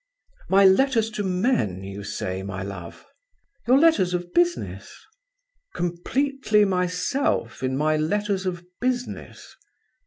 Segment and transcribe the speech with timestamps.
[0.49, 3.05] "My letters to men, you say, my love?"
[3.67, 4.91] "Your letters of business."
[5.75, 9.55] "Completely myself in my letters of business?"